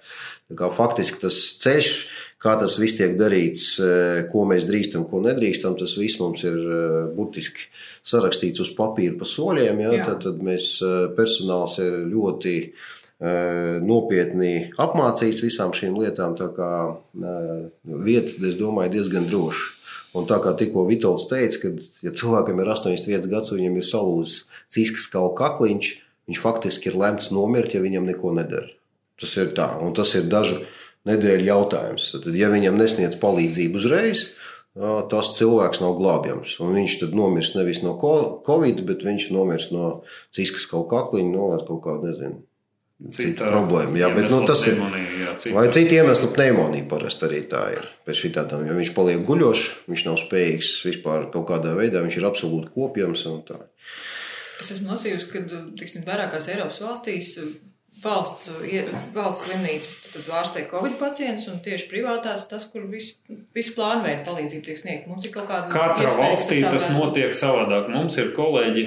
[0.50, 1.92] Tā kā faktiski tas ceļš,
[2.44, 3.64] kā tas viss tiek darīts,
[4.29, 6.61] ko mēs drīkstam, ko nedrīkstam, tas viss mums ir
[7.16, 7.70] burtiski
[8.07, 9.81] sarakstīts uz papīra pa soļiem.
[9.87, 9.96] Ja?
[9.96, 10.11] Jā.
[10.11, 10.74] Tad, tad mēs
[11.16, 12.87] personāls ir ļoti eh,
[13.20, 16.37] nopietni apmācīts visām šīm lietām.
[16.37, 19.72] Tā kā eh, vieta, es domāju, diezgan droša.
[20.16, 21.70] Un tā kā tikko Vitals teica, ka,
[22.05, 25.90] ja cilvēkam ir 81 gads un viņam ir salūzis ciskas kaula kakliņš,
[26.29, 28.72] viņš faktiski ir lemts nomirt, ja viņam neko nedara.
[29.20, 30.62] Tas ir tā, un tas ir dažu
[31.09, 32.09] nedēļu jautājums.
[32.16, 34.26] Tad, ja viņam nesniedz palīdzību uzreiz,
[35.12, 36.57] tas cilvēks nav glābjams.
[36.64, 40.02] Un viņš tad nomirs nevis no covid, bet viņš nomirs no
[40.37, 42.40] ciskas kaut kakliņa, no kaut kāda, nezinu,
[43.12, 43.98] cita problēma.
[44.00, 44.80] Jā, bet nu, tas ir.
[44.80, 45.54] Jā, cita.
[45.59, 47.87] vai citi iemesli pneimonija parasti arī tā ir.
[48.09, 52.20] Pēc šī tādām, ja viņš paliek guļošs, viņš nav spējīgs vispār kaut kādā veidā, viņš
[52.20, 53.61] ir absolūti kopjams un tā.
[54.61, 55.44] Es esmu lasījusi, ka
[55.76, 57.35] tiksim, vairākās Eiropas valstīs
[58.02, 58.50] valsts,
[59.14, 64.64] valsts slimnīcas tad ārstē Covid pacientus un tieši privātās tas, kur visu vis plānveidu palīdzību
[64.66, 65.11] tiek sniegt.
[65.11, 65.68] Mums ir kaut kāda.
[65.72, 67.92] Katra valstī tas notiek savādāk.
[67.92, 68.87] Mums ir kolēģi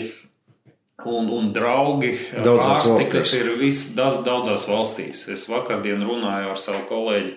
[1.07, 3.13] un, un draugi, daudzās ārsti, valstīs.
[3.13, 5.25] kas ir vis, daudz, daudzās valstīs.
[5.31, 7.31] Es vakardien runāju ar savu kolēģi,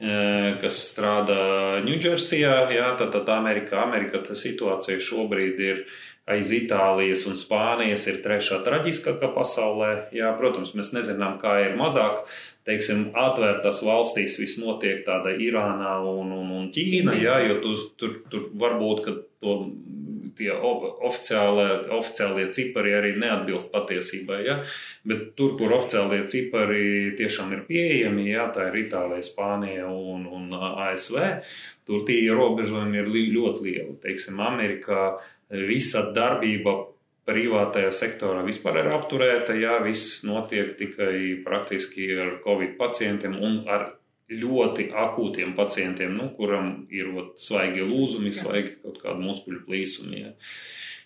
[0.00, 0.16] e,
[0.62, 1.42] kas strādā
[1.84, 2.56] Ņūdžersijā.
[2.74, 5.84] Jā, tad, tad Amerikā, Amerikā tā situācija šobrīd ir
[6.30, 9.92] aiz Itālijas un Spānijas ir trešā traģiskākā pasaulē.
[10.16, 12.24] Jā, protams, mēs nezinām, kā ir mazāk.
[12.64, 18.14] Teiksim, atvērtās valstīs viss notiek tāda Irānā un, un, un Ķīna, jā, jo tu, tur,
[18.32, 19.58] tur varbūt, ka to
[20.38, 24.40] tie oficiālie, oficiālie cipari arī neatbilst patiesībai.
[24.46, 24.56] Ja?
[25.06, 28.48] Bet tur, kur oficiālie cipari tiešām ir pieejami, ja?
[28.54, 31.20] tā ir Itālija, Spānija un, un ASV,
[31.88, 34.00] tur tie ierobežojumi ir ļoti lieli.
[34.02, 35.14] Teiksim, Amerikā
[35.50, 36.78] visa darbība
[37.24, 39.56] privātajā sektorā vispār ir apturēta.
[39.56, 43.92] Jā, viss notiek tikai praktiski ar covid pacientiem un ar
[44.32, 50.22] ļoti akūtiem pacientiem, nu, kuram ir ot, svaigi lūzumi, svaigi kaut kāda muskuļu plīsumi.
[50.22, 50.32] Ja.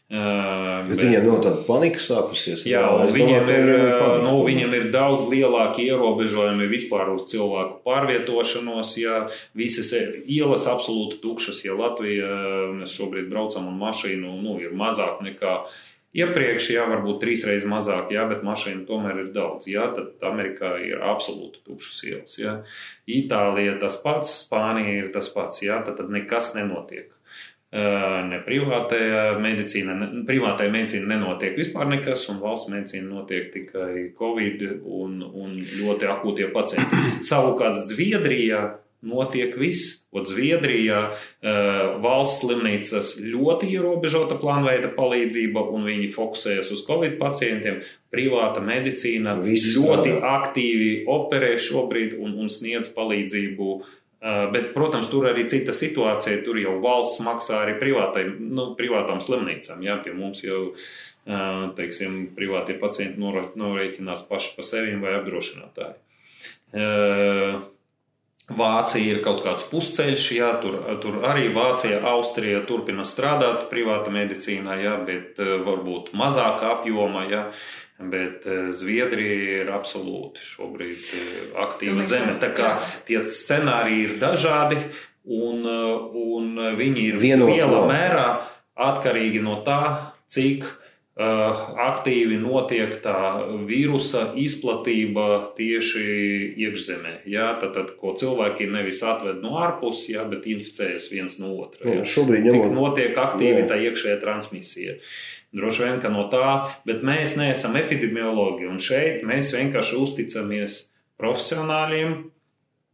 [0.08, 2.62] Uh, bet, bet viņiem nav tāda panika sākusies.
[2.64, 7.82] Jā, jā viņiem, domāju, ir, viņiem, nu, viņiem ir daudz lielāki ierobežojumi vispār uz cilvēku
[7.84, 8.94] pārvietošanos.
[9.02, 9.18] Ja
[9.58, 9.92] visas
[10.24, 12.30] ielas absolūti tukšas, ja Latvija
[12.78, 15.58] mēs šobrīd braucam un mašīnu nu, ir mazāk nekā
[16.16, 19.66] Iepriekš, jā, varbūt trīs reizes mazāk, jā, bet mašīnu tomēr ir daudz.
[19.68, 22.38] Jā, tad Amerikā ir absolūti tukšas ielas.
[22.40, 22.54] Jā.
[23.04, 27.12] Itālija tas pats, Spānija ir tas pats, jā, tad, tad nekas nenotiek.
[27.68, 34.64] Ne privātajā medicīnā, ne, privātajā medicīnā nenotiek vispār nekas, un valsts medicīna notiek tikai Covid
[34.80, 37.02] un, un ļoti akūtie pacienti.
[37.28, 38.62] Savukārt Zviedrijā
[39.04, 39.97] notiek viss.
[40.16, 41.18] Ot Zviedrijā uh,
[42.00, 47.82] valsts slimnīcas ļoti ierobežota plānveida palīdzība, un viņi fokusējas uz covid pacientiem.
[48.08, 50.32] Privāta medicīna Visi ļoti strādā.
[50.38, 53.70] aktīvi operē šobrīd un, un sniedz palīdzību.
[54.18, 56.40] Uh, bet, protams, tur arī cita situācija.
[56.46, 59.84] Tur jau valsts maksā arī privātai, nu, privātām slimnīcām.
[59.84, 66.00] Jā, pie mums jau uh, teiksim, privātie pacienti norēķinās paši pa sevi vai apdrošinātāji.
[68.48, 74.78] Vācija ir kaut kāds pusceļš, jā, tur, tur arī Vācija, Austrija turpina strādāt privāta medicīnā,
[74.80, 77.42] jā, bet eh, varbūt mazāka apjoma, jā,
[78.00, 82.38] bet eh, Zviedrija ir absolūti šobrīd eh, aktīva zeme.
[82.40, 82.72] Tā kā
[83.08, 84.80] tie scenāriji ir dažādi
[85.28, 88.28] un, un viņi ir lielā mērā
[88.80, 89.82] atkarīgi no tā,
[90.32, 90.64] cik
[91.18, 96.04] aktīvi notiek tā vīrusa izplatība tieši
[96.62, 97.14] iekšzemē.
[97.26, 101.82] Jā, tad, tad, ko cilvēki nevis atved no ārpuses, jā, bet inficējas viens no otra.
[101.90, 102.06] Jā.
[102.06, 102.70] Šobrīd ņemot...
[102.76, 103.66] notiek aktīvi jā.
[103.66, 104.94] tā iekšējā transmisija.
[105.58, 106.48] Droši vien, ka no tā,
[106.86, 110.82] bet mēs neesam epidemiologi, un šeit mēs vienkārši uzticamies
[111.18, 112.18] profesionāļiem,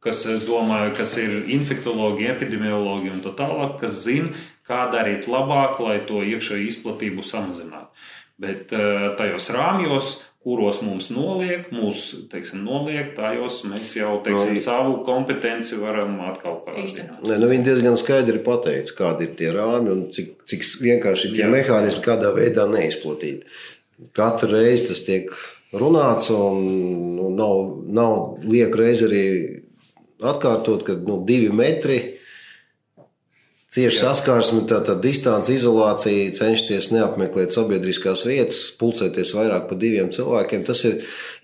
[0.04, 4.32] kas, es domāju, kas ir infektologi, epidemiologi un tā tālāk, kas zina,
[4.68, 7.90] kā darīt labāk, lai to iekšēju izplatību samazinātu.
[8.40, 14.60] Bet eh, tajos rāmjos, kuros mums noliek, mūs, teiksim, noliek, tajos mēs jau, teiksim, no,
[14.60, 17.14] savu kompetenci varam atkal parādīt.
[17.24, 21.46] Nē, nu viņi diezgan skaidri pateica, kādi ir tie rāmi un cik, cik vienkārši tie
[21.46, 21.52] Jā.
[21.52, 23.48] mehānismi kādā veidā neizplatīti.
[24.16, 25.30] Katru reizi tas tiek
[25.72, 26.60] runāts un
[27.16, 27.62] nu, nav,
[27.94, 29.24] nav liek reizi arī
[30.24, 32.13] atkārtot, ka nu, divi metri
[33.74, 40.62] Cieši saskarsme, tātad distance, izolācija, cenšoties neapmeklēt sabiedriskās vietas, pulcēties vairāk par diviem cilvēkiem.
[40.68, 41.00] Tas ir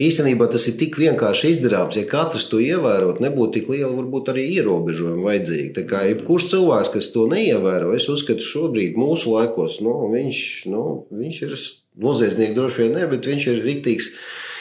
[0.07, 1.99] īstenībā tas ir tik vienkārši izdarāms.
[1.99, 5.75] Ja katrs to ievērot, nebūtu tik liela varbūt arī ierobežojuma vajadzīga.
[5.81, 10.87] Tā kā jebkurš cilvēks, kas to neievēro, es uzskatu šobrīd mūsu laikos, nu, viņš, nu,
[11.11, 11.61] viņš ir
[12.07, 14.13] noziedznieks droši vien ne, bet viņš ir riktīgs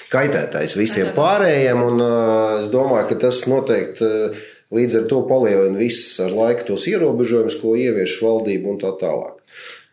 [0.09, 1.85] kaitētājs visiem pārējiem.
[1.85, 4.09] Un uh, es domāju, ka tas noteikti.
[4.09, 8.93] Uh, Līdz ar to palielina viss ar laiku tos ierobežojumus, ko ievieš valdība un tā
[9.01, 9.39] tālāk.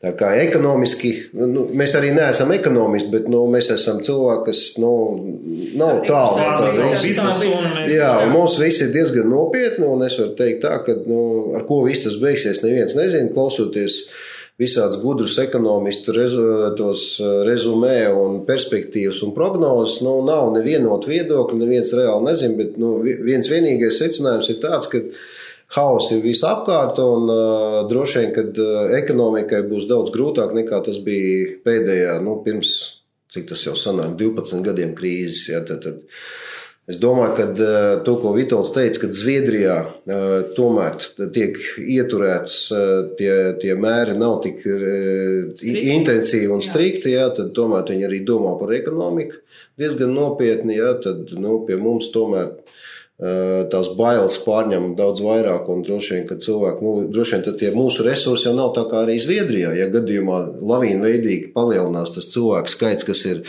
[0.05, 1.11] Tā kā ekonomiski,
[1.41, 4.91] nu, mēs arī neesam ekonomisti, bet nu, mēs esam cilvēki, kas nu,
[5.81, 7.87] nav tālu no tā.
[7.89, 11.23] Jā, mums viss ir diezgan nopietni, un es varu teikt tā, ka nu,
[11.57, 14.03] ar ko viss tas beigsies, neviens nezina, klausoties
[14.61, 16.14] visādus gudrus ekonomistu
[16.79, 17.07] tos
[17.47, 20.01] rezumē un perspektīvas un prognozes.
[20.05, 25.03] Nu, nav nevienot viedokļu, neviens reāli nezina, bet nu, viens vienīgais secinājums ir tāds, ka
[25.75, 31.01] Hauss ir visapkārt, un uh, droši vien, ka uh, ekonomikai būs daudz grūtāk nekā tas
[31.03, 32.71] bija pēdējā, nu, pirms,
[33.35, 35.49] cik tas jau sanāk, 12 gadiem krīzes.
[35.51, 36.05] Ja, tad, tad,
[36.87, 41.01] Es domāju, ka uh, to, ko Vitals teica, ka Zviedrijā uh, tomēr
[41.35, 45.83] tiek ieturēts, uh, tie, tie mēri nav tik strikti.
[45.96, 49.42] intensīvi un strikti, jā, tad tomēr viņi arī domā par ekonomiku
[49.81, 52.53] diezgan nopietni, jā, tad nu, pie mums tomēr
[53.16, 58.44] tās bailes pārņem daudz vairāk, droši vien, ka cilvēki, nu, droši vien, tie mūsu resursi
[58.44, 59.72] jau nav tā kā arī Zviedrijā.
[59.79, 63.42] Ja gadījumā lavīna veidīgi palielinās tas cilvēku skaits, kas ir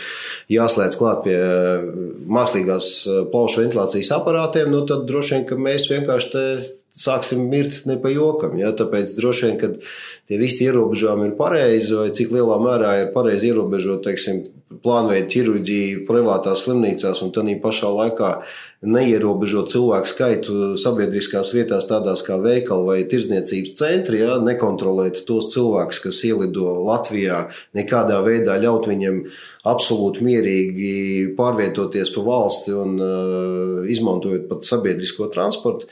[0.54, 1.38] jāslēdz klāt pie
[2.38, 2.90] mākslīgās
[3.28, 6.32] plaušu ventilācijas aparātiem, nu, tad droši vien, ka mēs vienkārši
[6.98, 8.58] sāksim mirt ne pa jokam.
[8.60, 8.74] Ja?
[8.76, 9.72] Tāpēc droši vien, ka
[10.28, 14.44] tie visi ierobežojumi ir pareizi, vai cik lielā mērā ir pareizi ierobežot, teiksim,
[14.84, 18.32] plānveidu ķirurģiju privātās slimnīcās un tādā pašā laikā
[18.86, 26.02] neierobežot cilvēku skaitu sabiedriskās vietās, tādās kā veikali vai tirdzniecības centri, ja, nekontrolēt tos cilvēkus,
[26.04, 29.22] kas ielido Latvijā, nekādā veidā ļaut viņiem
[29.68, 30.92] absolūti mierīgi
[31.38, 35.90] pārvietoties pa valsti un uh, izmantojot pat sabiedrisko transportu.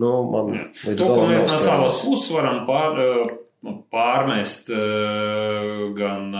[0.00, 0.52] Nu, man
[0.84, 3.00] to, ko mēs no savas puses varam pār,
[3.92, 4.70] pārmest
[5.98, 6.30] gan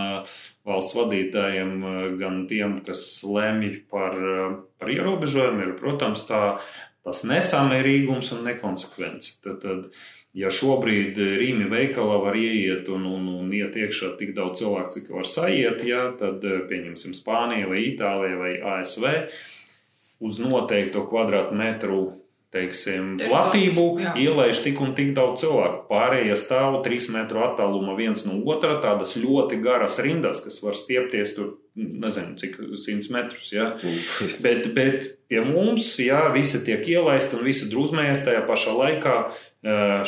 [0.65, 1.75] valsts vadītājiem,
[2.19, 4.17] gan tiem, kas lemj par,
[4.81, 6.41] par ierobežojumiem, ir, protams, tā,
[7.05, 9.37] tas nesamērīgums un nekonsekvence.
[9.45, 10.01] Tad, tad,
[10.37, 15.11] ja šobrīd Rīmi veikalā var ieiet un, un, un iet iekšā tik daudz cilvēku, cik
[15.13, 19.07] var saiet, ja, tad pieņemsim Spāniju vai Itāliju vai ASV
[20.21, 22.01] uz noteikto kvadrātmetru
[22.51, 23.85] teiksim, platību
[24.19, 25.85] ielaiž tik un tik daudz cilvēku.
[25.91, 31.35] Pārējie stāv trīs metru attālumā viens no otra, tādas ļoti garas rindas, kas var stiepties
[31.37, 33.51] tur, nezinu, cik simts metrus.
[33.53, 33.71] Ja?
[34.43, 39.15] Bet, bet pie mums, jā, visi tiek ielaisti un visi drusmējas tajā pašā laikā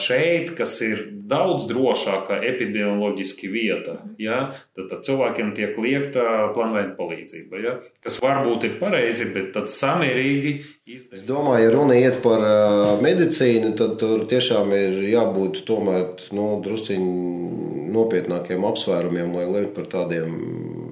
[0.02, 4.40] šeit, kas ir daudz drošāka epidemioloģiski vieta, ja,
[4.74, 10.56] tad, tad cilvēkiem tiek liekta planveida palīdzība, ja, kas varbūt ir pareizi, bet tad samērīgi
[10.90, 11.20] izdarīt.
[11.20, 12.42] Es domāju, ja runa iet par
[13.06, 17.06] medicīnu, tad tur tiešām ir jābūt tomēr nu, drusciņ
[17.94, 20.34] nopietnākiem apsvērumiem, lai lemtu par, tādiem,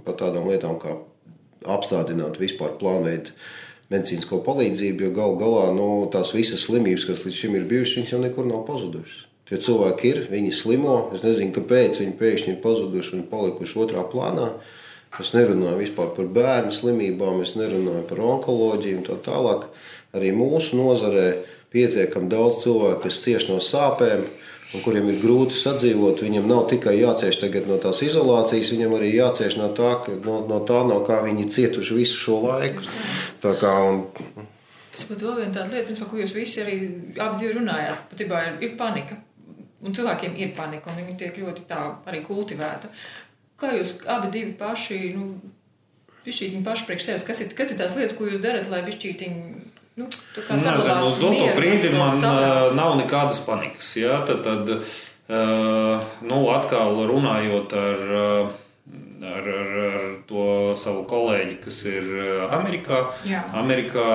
[0.06, 0.98] par tādām lietām kā
[1.70, 3.36] apstādināt vispār plānveidu
[3.92, 8.14] medicīnisko palīdzību, jo gal galā nu, tās visas slimības, kas līdz šim ir bijušas, viņas
[8.16, 9.28] jau nekur nav pazudušas.
[9.52, 10.94] Tie cilvēki ir, viņi slimo.
[11.12, 14.54] Es nezinu, kāpēc viņi pēkšņi ir pazuduši un palikuši otrā plānā.
[15.20, 19.66] Es nerunāju vispār par bērnu slimībām, es nerunāju par onkoloģiju un tā tālāk.
[20.16, 21.26] Arī mūsu nozarē
[21.76, 24.24] pietiekami daudz cilvēku, kas cieš no sāpēm,
[24.72, 26.24] un kuriem ir grūti sadzīvot.
[26.26, 30.62] Viņam nav tikai jācieš no tās izolācijas, viņam arī jācieš no tā, ka, no, no
[30.68, 32.88] tā no kā viņi cietuši visu šo laiku.
[33.44, 34.06] Tā kā, un...
[34.92, 36.78] Es pat vēl vienu tādu lietu, principā, ko jūs visi arī
[37.24, 39.18] abi runājāt, patiesībā ir, ir panika.
[39.82, 42.92] Un cilvēkiem ir panika, un viņi tiek ļoti tā arī kultivēta.
[43.62, 45.32] Kā jūs abi divi paši, nu,
[46.26, 49.71] pišķītiņi paši priekš sevis, kas ir, kas ir tās lietas, ko jūs darat, lai pišķītiņi
[50.00, 50.08] Nu,
[50.50, 52.76] Nezinu, uz doto brīdi man saprāt.
[52.78, 53.92] nav nekādas panikas.
[54.00, 54.22] Ja?
[54.28, 54.70] Tad, tad
[56.28, 60.48] nu, atkal runājot ar, ar, ar, ar to
[60.80, 62.10] savu kolēģi, kas ir
[62.48, 63.04] Amerikā.
[63.28, 63.44] Jā.
[63.60, 64.08] Amerikā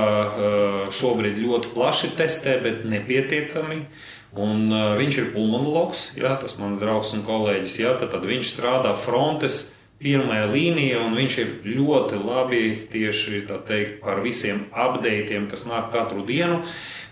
[0.97, 3.83] šobrīd ļoti plaši testē, bet nepietiekami.
[4.37, 7.79] Un viņš ir pulmonologs, jā, tas mans draugs un kolēģis.
[7.85, 9.67] Jā, tad, tad viņš strādā frontes
[10.03, 16.27] pirmā līnija, un viņš ir ļoti labi tieši teikt, par visiem updatiem, kas nāk katru
[16.27, 16.63] dienu.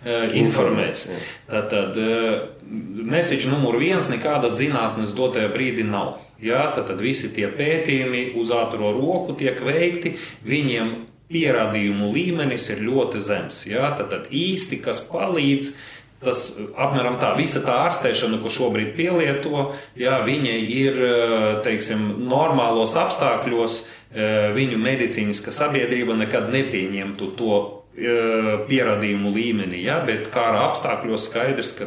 [0.05, 1.07] Uh, informēts.
[1.49, 2.35] Tātad uh,
[2.69, 6.19] mesiķis numur viens nekādas zinātnes dotajā brīdī nav.
[6.45, 10.93] Jā, tad, visi tie pētījumi uz ātrā roku tiek veikti, viņiem
[11.33, 13.63] pierādījumu līmenis ir ļoti zems.
[13.71, 15.94] Jā, tad, tad īsti kas palīdz, uh,
[16.25, 21.01] Tas apmēram tā visa tā ārstēšana, ko šobrīd pielieto, jā, viņa ir
[21.67, 23.83] teiksim, normālos apstākļos,
[24.55, 27.59] viņu medicīniska sabiedrība nekad nepieņemtu to
[27.95, 31.87] pierādījumu līmenī, ja, bet kara apstākļos skaidrs, ka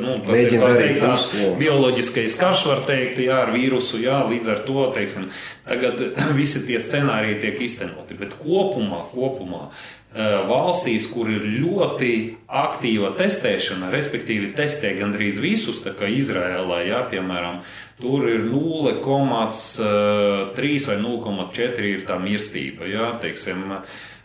[0.00, 4.48] nu, tas Mēģina ir teikt, tā, bioloģiskais karš, var teikt, jā, ar vīrusu, jā, līdz
[4.48, 5.28] ar to, teiksim,
[5.68, 6.00] tagad
[6.40, 9.68] visi tie scenāriji tiek iztenoti, bet kopumā, kopumā
[10.12, 17.62] valstīs, kur ir ļoti aktīva testēšana, respektīvi testē gandrīz visus, tā kā Izrēlā, jā, piemēram,
[18.00, 23.78] tur ir 0,3 vai 0,4 ir tā mirstība, jā, teiksim, Uh,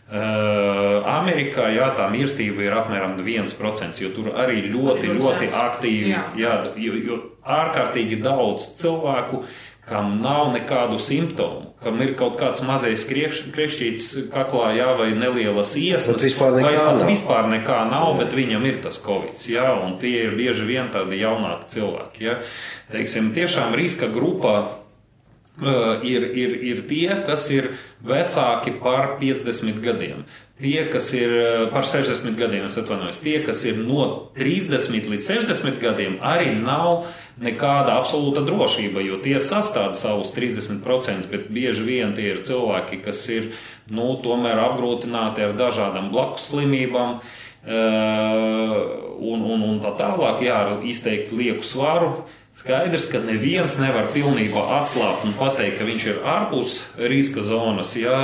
[0.08, 6.22] Amerikā jā, tā mirstība ir apmēram 1%, jo tur arī ļoti, Ļoti aktīvi, Jā.
[6.38, 9.42] jā, jo, jo ārkārtīgi daudz cilvēku,
[9.88, 15.72] kam nav nekādu simptomu, kam ir kaut kāds mazais kriekš- kriekšķītis kaklā, jā, vai nelielas
[15.80, 17.06] iesnas, vispār nekā vai nav.
[17.08, 21.20] vispār nekā nav, bet viņam ir tas covid, jā, un tie ir bieži vien tādi
[21.22, 22.36] jaunāki cilvēki, jā.
[22.92, 24.68] Teiksim, tiešām riska grupā
[25.58, 27.72] ir, ir, ir tie, kas ir
[28.04, 30.26] vecāki par 50 gadiem.
[30.58, 31.30] Tie, kas ir
[31.70, 37.06] par 60 gadiem, es atvainojos, tie, kas ir no 30 līdz 60 gadiem, arī nav
[37.38, 43.22] nekāda absolūta drošība, jo tie sastāv savus 30%, bet bieži vien tie ir cilvēki, kas
[43.30, 43.52] ir,
[43.86, 47.20] nu, tomēr apgrūtināti ar dažādām blakus slimībām.
[47.20, 52.12] Uh, un, un, un tā tālāk, jā, ar izteikti lieku svaru.
[52.58, 58.16] Skaidrs, ka neviens nevar pilnībā atslābt un pateikt, ka viņš ir ārpus riska zonas, jā,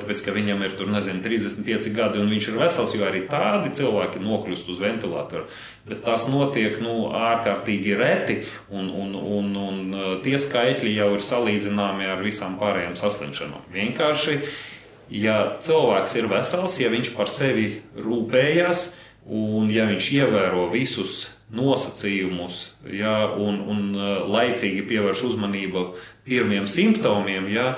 [0.00, 3.74] tāpēc, ka viņam ir tur, nezinu, 35 gadi un viņš ir vesels, jo arī tādi
[3.76, 5.44] cilvēki nokļūst uz ventilatoru.
[5.90, 8.38] Bet tas notiek, nu, ārkārtīgi reti,
[8.72, 13.68] un, un, un, un uh, tie skaitļi jau ir salīdzināmi ar visām pārējām saslimšanām.
[13.76, 14.40] Vienkārši,
[15.12, 18.90] ja cilvēks ir vesels, ja viņš par sevi rūpējas,
[19.26, 25.84] un ja viņš ievēro visus nosacījumus, ja, un, un uh, laicīgi pievērš uzmanību
[26.26, 27.68] pirmiem simptomiem, ja,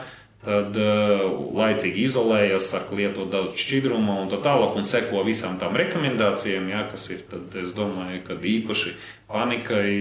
[0.44, 1.26] tad uh,
[1.58, 6.86] laicīgi izolējas, saka, lietot daudz šķidruma un tā tālāk, un seko visām tām rekomendācijām, ja,
[6.88, 8.94] kas ir, tad es domāju, ka īpaši
[9.28, 9.92] panikai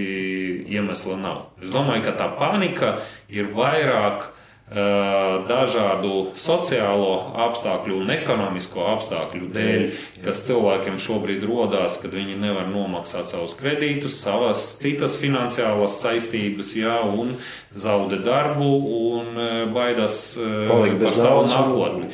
[0.72, 1.44] iemesla nav.
[1.60, 4.30] Es domāju, ka tā panika ir vairāk
[4.68, 9.84] dažādu sociālo apstākļu un ekonomisko apstākļu dēļ,
[10.26, 16.98] kas cilvēkiem šobrīd rodās, kad viņi nevar nomaksāt savus kredītus, savas citas finansiālas saistības, jā,
[17.00, 17.38] un
[17.80, 18.72] zaudē darbu
[19.14, 19.40] un
[19.72, 22.12] baidās Palikt bez par savu nākotni.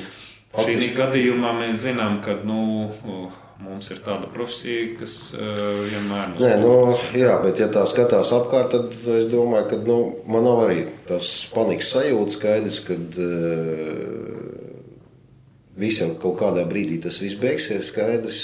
[0.53, 2.91] Šī gadījumā mēs zinām, ka nu,
[3.61, 5.43] mums ir tāda profesija, kas uh,
[5.85, 6.73] vienmēr Nē, nu,
[7.17, 11.29] jā, bet ja tā skatās apkārt, tad es domāju, ka nu, man nav arī tas
[11.53, 14.63] panikas sajūta skaidrs, ka uh,
[15.79, 18.43] visam kaut kādā brīdī tas viss beigsies skaidrs.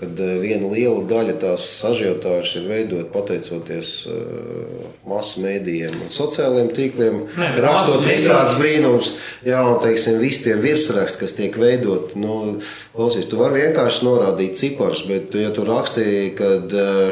[0.00, 6.72] Kad uh, viena liela daļa tās ažiotāžas ir veidot pateicoties uh, masu mēdījiem un sociālajiem
[6.76, 9.12] tīkliem, bet rakstot visādus brīnumus,
[9.46, 12.16] jā, un teiksim, visi tie virsraksti, kas tiek veidot.
[12.18, 12.58] Nu,
[12.96, 16.52] klausies, tu vari vienkārši norādīt ciparus, bet ja tu rakstīji, ka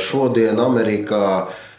[0.03, 1.29] šodien Amerikā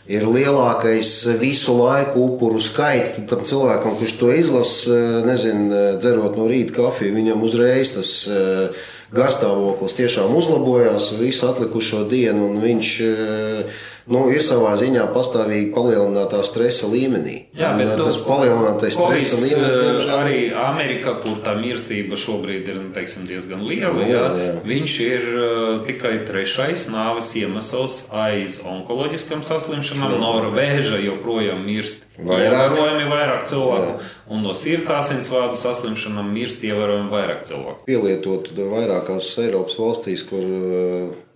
[0.10, 6.48] ir lielākais visu laiku upuru skaits, tad tam cilvēkam, kurš to izlasa, nezinu, dzerot no
[6.50, 13.80] rīta kafiju, viņam uzreiz tas eh, garstāvoklis tiešām uzlabojās visu atlikušo dienu, un viņš eh,
[14.10, 17.36] nu, ir savā ziņā pastāvīgi palielinātā stresa līmenī.
[17.56, 22.18] Jā, Un, bet eh, tu- tas palielinātais stresa Covids, līmenis, arī Amerikā, kur tā mirstība
[22.18, 24.54] šobrīd ir nu, teiksim, diezgan liela, Nu, jā, jā.
[24.66, 30.18] viņš ir uh, tikai trešais nāves iemesls aiz onkoloģiskām saslimšanām.
[30.20, 32.50] No vēža joprojām mirst Vairāk.
[32.50, 34.00] ievērojami vairāk cilvēku,
[34.34, 37.86] un no sirds asinsvadu saslimšanām mirst ievērojami vairāk cilvēku.
[37.88, 40.44] pielietot vairākās Eiropas valstīs, kur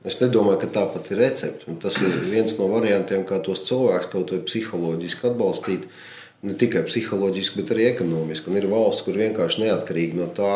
[0.08, 1.68] es nedomāju, ka tāpat ir recepte.
[1.72, 5.86] Un Tas ir viens no variantiem, kā tos cilvēkus kaut vai psiholoģiski atbalstīt.
[6.44, 8.52] Ne tikai psiholoģiski, bet arī ekonomiski.
[8.52, 10.56] Un ir valsts, kur vienkārši neatkarīgi no tā,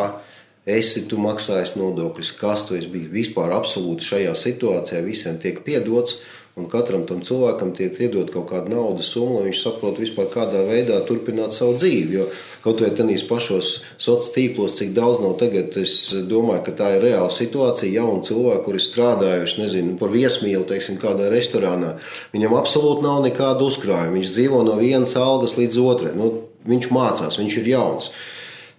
[0.67, 3.13] esi tu maksājis nodokļus, kas tu esi bijis.
[3.13, 6.19] Vispār absolūti šajā situācijā visiem tiek piedots.
[6.57, 10.63] Un katram tam cilvēkam tiek iedot kaut kāda naudas summa, lai viņš saprotu, vispār kādā
[10.65, 12.15] veidā turpināt savu dzīvi.
[12.17, 12.23] Jo
[12.63, 13.69] kaut vai tādīs pašos
[14.01, 17.99] sociālos tīklos, cik daudz nav tagad, es domāju, ka tā ir reāla situācija.
[17.99, 21.93] Jauni cilvēki, kuri strādājuši, nezinu, par viesmīlu, teiksim, kādā restorānā,
[22.33, 24.17] viņam absolūti nav nekāda uzkrājuma.
[24.17, 26.17] Viņš dzīvo no vienas algas līdz otrai.
[26.17, 26.33] Nu,
[26.65, 28.09] viņš mācās, viņš ir jauns.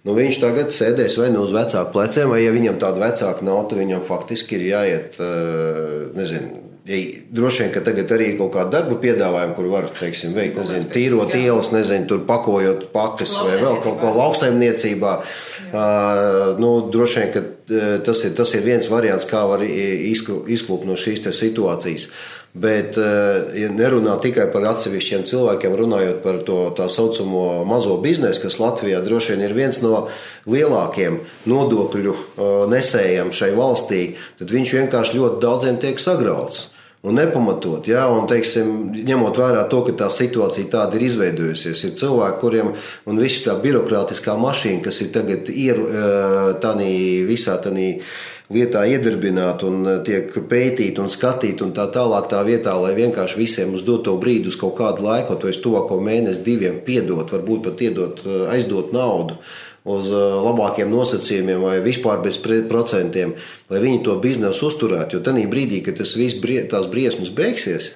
[0.03, 3.65] Nu, viņš tagad sēdēs vai nu uz vecāku pleciem, vai ja viņam tāda vecāka nav,
[3.71, 6.58] tad viņam faktiski ir jāiet, eh, nezinu,
[6.89, 11.35] droši vien, ka tagad arī kaut kāda darba piedāvājuma, kur var, teiksim, veikt, nezinu, tīrot
[11.35, 11.43] jā.
[11.45, 15.13] ielas, nezinu, tur pakojot pakas vai vēl kaut ko lauksaimniecībā.
[15.69, 20.09] Uh, nu, droši vien, ka eh, tas ir, tas ir viens variants, kā var i-
[20.09, 22.07] izklu- izklupt no šīs situācijas.
[22.53, 28.41] Bet, eh, ja nerunā tikai par atsevišķiem cilvēkiem, runājot par to tā saucamo mazo biznesu,
[28.41, 30.07] kas Latvijā droši vien ir viens no
[30.49, 32.41] lielākiem nodokļu eh,
[32.73, 34.01] nesējiem šai valstī,
[34.39, 36.68] tad viņš vienkārši ļoti daudziem tiek sagrauts.
[37.01, 41.93] Un nepamatot, ja, un, teiksim, ņemot vērā to, ka tā situācija tāda ir izveidojusies, ir
[42.01, 42.73] cilvēki, kuriem
[43.07, 45.79] un viss tā birokrātiskā mašīna, kas ir tagad ir
[46.59, 46.89] tādā
[47.29, 47.87] visā tādā
[48.51, 53.75] lietā iedarbināta un tiek pētīta un skatīta un tā tālāk tā vietā, lai vienkārši visiem
[53.77, 57.83] uz doto brīdi, uz kaut kādu laiku, to es tuvāko mēnesi, diviem piedot, varbūt pat
[57.85, 59.37] iedot, aizdot naudu.
[59.89, 63.33] Uz uh, labākiem nosacījumiem vai vispār bez procentiem,
[63.71, 65.17] lai viņi to biznesu uzturētu.
[65.17, 67.95] Jo tajā brīdī, kad tas viss brie, tās briesmas beigsies,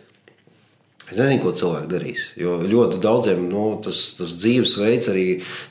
[1.12, 2.22] es nezinu, ko cilvēki darīs.
[2.40, 5.26] Jo ļoti daudziem nu, tas, tas dzīvesveids arī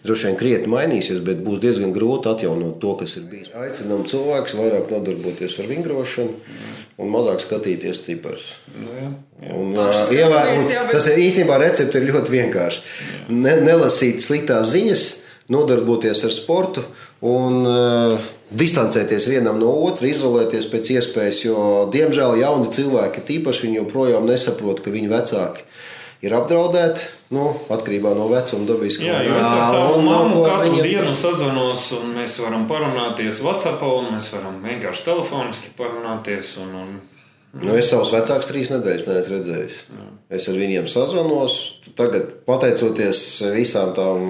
[0.05, 3.49] droši vien krietni mainīsies, bet būs diezgan grūti atjaunot to, kas ir bijis.
[3.59, 6.37] Aicinām cilvēkus vairāk nodarboties ar vingrošanu
[7.03, 8.53] un mazāk skatīties ciparus.
[8.77, 9.57] Nu, jā, jā.
[9.57, 12.85] Un, Pašas ā, ievē- skatāmies, un jā, bet- Tas ir īstenībā recepte ir ļoti vienkārši.
[13.33, 15.07] Ne, nelasīt sliktās ziņas,
[15.51, 16.85] nodarboties ar sportu
[17.27, 21.43] un uh, distancēties vienam no otra, izolēties pēc iespējas.
[21.47, 21.57] Jo,
[21.93, 25.67] diemžēl, jauni cilvēki, tīpaši joprojām nesaprot, ka viņu vecāki
[26.23, 27.09] ir apdraudēti.
[27.33, 29.07] Nu, atkarībā no vecuma dabiski.
[29.09, 34.13] Jā, jo es ar savu mammu katru dienu sazvanos, un mēs varam parunāties WhatsApp, un
[34.13, 36.59] mēs varam vienkārši telefoniski parunāties.
[36.61, 36.93] Un, un,
[37.53, 39.75] Nu, es savus vecākus trīs nedēļas neesmu redzējis.
[40.33, 41.57] Es ar viņiem sazvanos.
[41.99, 43.19] Tagad, pateicoties
[43.53, 44.25] visām tām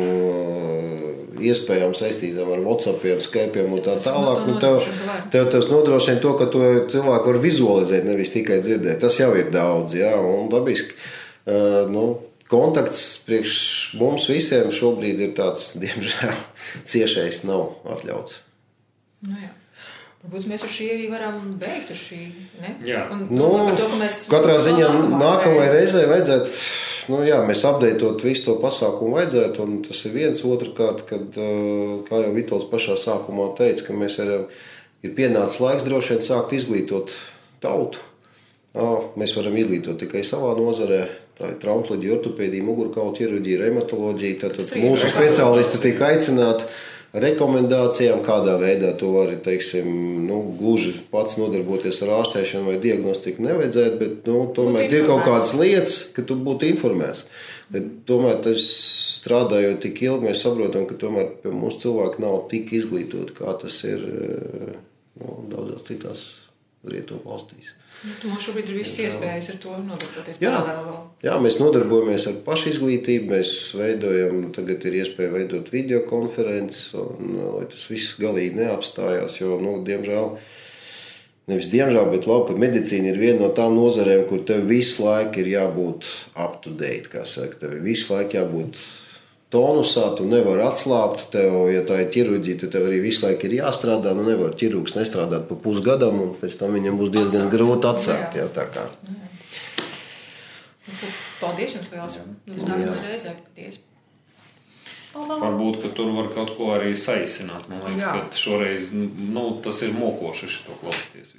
[1.40, 4.82] iespējām saistītām ar WhatsApp, Skype un tā tālāk, to nu, tev,
[5.34, 9.00] tev tas nodrošina to, ka to cilvēku var vizualizēt, nevis tikai dzirdēt.
[9.04, 10.98] Tas jau ir daudz, jā, un dabiski.
[11.42, 12.04] Uh, nu,
[12.52, 13.56] kontakts priekš
[13.98, 16.36] mums visiem šobrīd ir tāds, diemžēl,
[16.88, 18.38] ciešais nav atļauts.
[19.26, 19.52] Nu, jā.
[20.22, 22.20] Varbūt mēs uz šī arī varam beigt šī.
[22.62, 22.76] Ne?
[22.86, 23.08] Jā.
[23.10, 26.52] Un Nu, to, ka mēs katrā ziņā nākamajai reizei vajadzētu,
[27.10, 30.44] nu jā, mēs apdeitot visu to pasākumu vajadzētu, un tas ir viens.
[30.46, 34.46] Otrakārt, kad, uh, kā jau Vitals pašā sākumā teica, ka mēs varam,
[35.02, 37.14] ir pienācis laiks droši vien sākt izglītot
[37.62, 38.02] tautu.
[39.20, 41.02] Mēs varam izglītot tikai savā nozarē.
[41.36, 44.48] Tā ir traumatoloģija, ortopēdija, mugurkaula ķirurģija, reumatoloģija.
[44.48, 46.68] Arī mūsu speciālisti tiek aicināti
[47.12, 49.88] rekomendācijām, kādā veidā to var teiksim,
[50.26, 53.44] nu, gluži pats nodarboties ar ārstēšanu vai diagnostiku.
[53.44, 57.26] Nevajadzētu, bet nu, tomēr ir kaut kādas lietas, ka tu būtu informēts.
[57.72, 58.64] Bet tomēr tas
[59.22, 64.02] strādājot tik ilgi, mēs saprotam, ka tomēr mums cilvēki nav tik izglītoti, kā tas ir
[64.08, 64.74] eh,
[65.20, 66.26] nu, daudzās citās
[66.88, 67.76] rietumu valstīs.
[68.02, 70.56] Nu, šobrīd ir visas iespējas ar to nodarboties Jā.
[71.22, 73.28] Jā, mēs nodarbojamies ar pašizglītību.
[73.30, 79.38] Mēs veidojam, tagad ir iespēja veidot video konferences, un uh, tas viss galīgi neapstājās.
[79.38, 80.32] Jo, nu, diemžēl,
[81.52, 85.52] nevis diemžēl, bet labi, medicīna ir viena no tām nozarēm, kur tev visu laiku ir
[85.54, 87.06] jābūt up to date.
[87.12, 88.82] kā Saka, tev visu laiku jābūt
[89.52, 91.26] tonusā, tu nevari atslābt.
[91.34, 94.14] Tev, ja tā ir ķirurģija, tad tev arī visu laiku ir jāstrādā.
[94.16, 97.54] Nu, nevar ķirurgs nestrādāt pa pusgadam, un pēc tam viņam būs diezgan Atsākt.
[97.56, 98.36] grūti atsākt.
[98.40, 98.46] Jā.
[98.46, 98.88] Jā, tā kā.
[101.42, 102.18] Paldies jums liels.
[102.56, 103.34] Uz nākamās reizē.
[103.46, 103.80] Paldies.
[105.12, 107.66] Varbūt, ka tur var kaut ko arī saīsināt.
[107.68, 108.12] Man liekas, Jā.
[108.16, 111.34] ka šoreiz nu, tas ir mokoši šo klausīties.